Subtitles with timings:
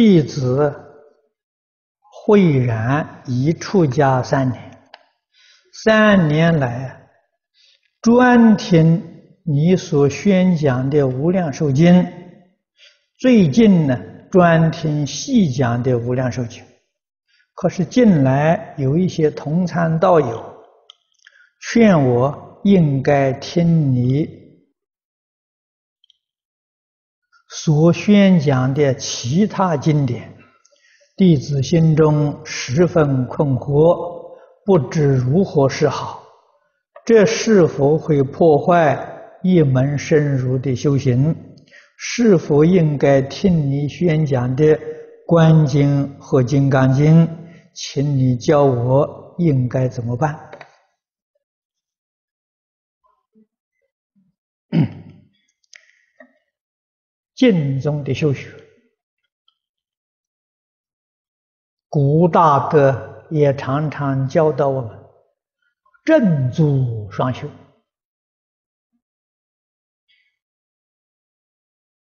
[0.00, 0.72] 弟子
[2.24, 4.78] 慧然已出家三年，
[5.72, 7.08] 三年来
[8.00, 9.02] 专听
[9.44, 11.92] 你所宣讲的《无量寿经》，
[13.18, 14.00] 最近呢
[14.30, 16.62] 专听细讲的《无量寿经》。
[17.54, 20.62] 可是近来有一些同参道友
[21.72, 24.47] 劝我应该听你
[27.48, 30.34] 所宣讲的其他经典，
[31.16, 36.22] 弟子心中十分困惑，不知如何是好。
[37.04, 41.34] 这是否会破坏一门深入的修行？
[41.96, 44.64] 是否应该听你宣讲的
[45.26, 47.26] 《观经》和《金刚经》？
[47.74, 50.38] 请你教我应该怎么办？
[57.38, 58.52] 经中的修学，
[61.88, 64.98] 古大德也常常教导我们
[66.04, 67.48] 正足双修。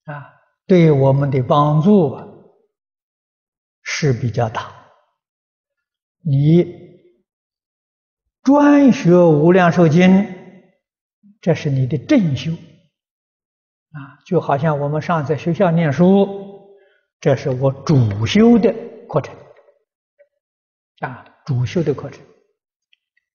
[0.04, 0.32] 啊，
[0.66, 2.16] 对我们的帮助
[3.82, 4.74] 是比较大。
[6.24, 6.64] 你
[8.42, 10.08] 专学《无量寿经》，
[11.42, 12.50] 这是你的正修。
[13.92, 16.76] 啊，就好像我们上在学校念书，
[17.20, 18.72] 这是我主修的
[19.08, 19.34] 课程
[21.00, 22.24] 啊，主修的课程。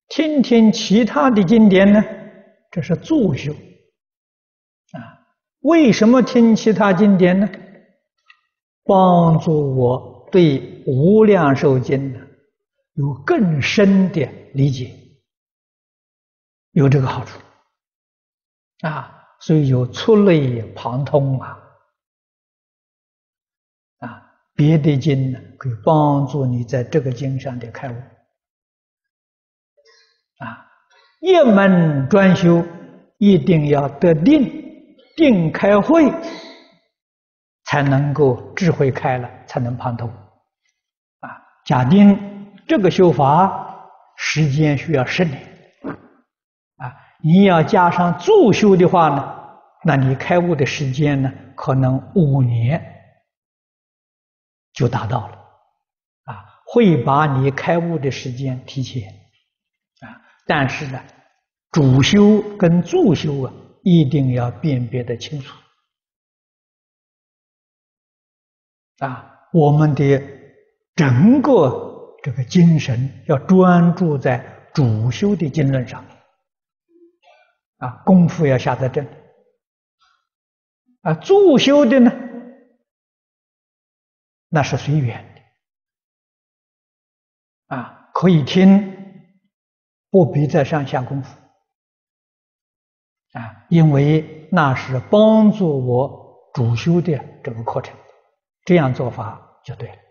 [0.08, 2.02] 听听其他的经典呢，
[2.70, 3.52] 这是助修
[4.92, 5.26] 啊。
[5.60, 7.48] 为什么听其他经典呢？
[8.84, 12.20] 帮助我对《无量寿经》呢？
[12.92, 14.94] 有更深的理解，
[16.70, 17.40] 有这个好处
[18.82, 21.58] 啊，所以有触类旁通啊，
[23.98, 27.94] 啊，别的经呢可以帮助你在这个经上的开悟。
[30.38, 30.66] 啊，
[31.20, 32.64] 一门专修
[33.18, 34.50] 一定要得定，
[35.14, 36.10] 定开慧，
[37.64, 40.08] 才能够智慧开了，才能旁通。
[41.20, 41.28] 啊，
[41.66, 42.18] 假定。
[42.66, 45.53] 这个修法时间需要十年，
[47.26, 49.34] 你要加上助修的话呢，
[49.82, 52.78] 那你开悟的时间呢，可能五年
[54.74, 55.36] 就达到了，
[56.24, 59.10] 啊，会把你开悟的时间提前，
[60.00, 61.02] 啊，但是呢，
[61.72, 63.52] 主修跟助修啊，
[63.82, 65.56] 一定要辨别的清楚，
[68.98, 70.22] 啊，我们的
[70.94, 71.90] 整个。
[72.22, 74.42] 这个精神要专注在
[74.72, 76.02] 主修的经论上。
[76.04, 76.13] 面，
[77.84, 79.08] 啊，功夫要下在这里，
[81.02, 82.10] 啊，助修的呢，
[84.48, 85.22] 那是随缘
[87.68, 89.28] 的，啊，可以听，
[90.08, 91.38] 不必在上下功夫，
[93.32, 97.94] 啊，因为那是帮助我主修的这个课程，
[98.64, 100.03] 这样做法就对了。